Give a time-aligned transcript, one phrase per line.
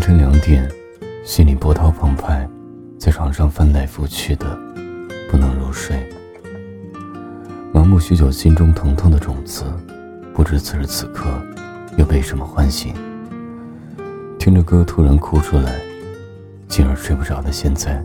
[0.00, 0.66] 凌晨两点，
[1.26, 2.48] 心里波涛澎湃，
[2.98, 4.58] 在床上翻来覆去的，
[5.30, 5.94] 不能入睡。
[7.70, 9.62] 盲目许久，心中疼痛的种子，
[10.32, 11.26] 不知此时此刻
[11.98, 12.94] 又被什么唤醒。
[14.38, 15.78] 听着歌，突然哭出来，
[16.66, 18.02] 进而睡不着的现在，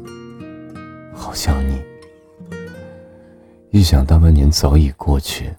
[1.14, 1.82] 好想你。
[3.72, 5.50] 一想大半年早已过去，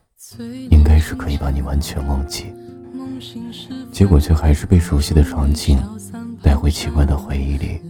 [0.69, 2.53] 应该是可以把你完全忘记。
[3.91, 5.79] 结果却还是被熟悉的场景
[6.47, 7.81] 带回奇怪的回忆里。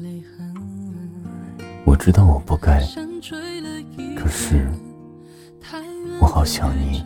[1.84, 2.80] 我知道我不该，
[4.16, 4.66] 可是
[6.18, 7.02] 我好想你。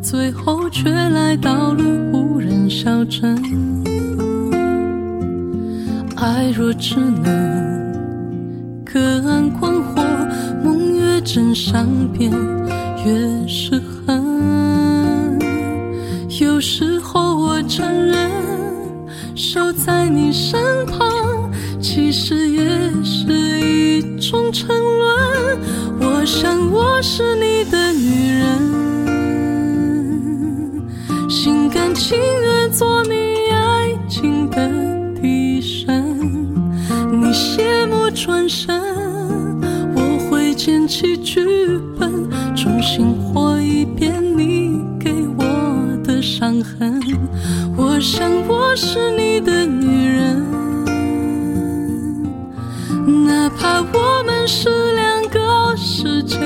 [0.00, 3.36] 最后却来到了无人小镇。
[6.16, 10.02] 爱若只能隔岸观火，
[10.64, 12.32] 梦越真，伤变
[13.04, 14.24] 越是恨。
[16.40, 18.05] 有时候我承认，
[19.56, 22.68] 守在你身旁，其实也
[23.02, 25.58] 是一种沉沦。
[25.98, 28.60] 我想我是你的女人，
[31.30, 33.14] 心甘情愿做你
[33.50, 34.68] 爱情的
[35.18, 36.04] 替身。
[37.10, 38.78] 你谢幕转身，
[39.94, 41.40] 我会捡起剧
[41.98, 44.84] 本，重新活一遍你。
[46.38, 47.00] 伤痕，
[47.78, 50.44] 我想我是你的女人，
[53.24, 56.36] 哪怕我们是两个世界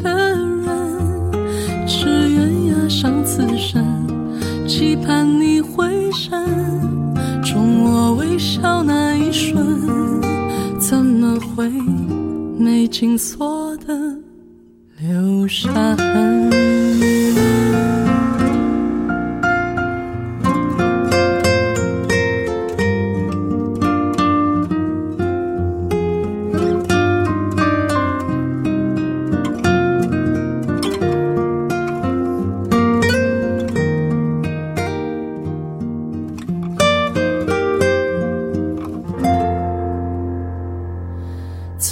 [0.00, 0.64] 的人，
[1.84, 3.84] 只愿押上此生，
[4.68, 6.40] 期盼你回神，
[7.42, 9.66] 冲我微笑那一瞬，
[10.78, 11.68] 怎么会
[12.56, 13.92] 没紧锁的
[15.00, 16.53] 留下痕？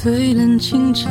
[0.02, 1.08] 最冷清晨，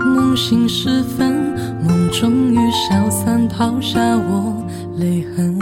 [0.00, 1.32] 梦醒时分，
[1.80, 4.66] 梦终于消散，抛下我
[4.98, 5.56] 泪痕，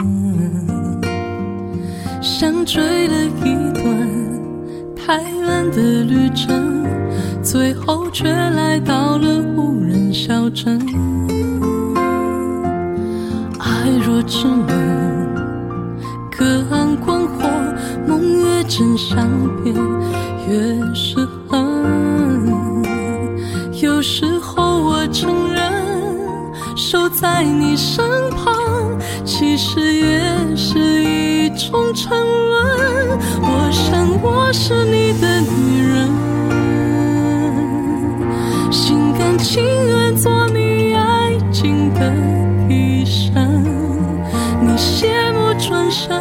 [2.23, 3.13] 像追了
[3.43, 4.09] 一段
[4.95, 6.83] 太远的旅程，
[7.43, 10.79] 最后却来到了无人小镇。
[13.59, 14.65] 爱若只能
[16.35, 17.47] 隔岸观火，
[18.07, 19.29] 梦越真，相
[19.63, 19.75] 变
[20.49, 21.15] 越是。
[24.07, 25.73] 时候我承认，
[26.75, 28.53] 守在你身旁，
[29.25, 33.17] 其实也是一种沉沦。
[33.41, 36.07] 我想我是你的女人，
[38.71, 42.13] 心甘情愿做你爱情的
[42.69, 43.33] 替身。
[44.61, 46.15] 你谢幕转身，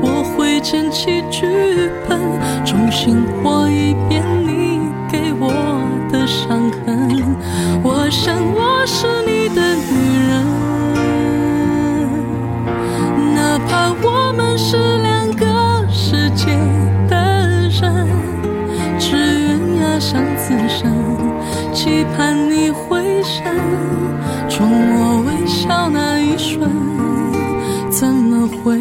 [0.00, 2.20] 我会捡起剧本，
[2.64, 4.22] 重新活一遍
[20.50, 20.92] 此生，
[21.72, 23.44] 期盼你回神，
[24.48, 26.68] 冲我微笑那一瞬，
[27.88, 28.76] 怎么会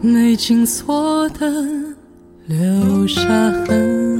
[0.00, 1.46] 没紧锁的
[2.46, 3.22] 留下
[3.68, 4.17] 痕？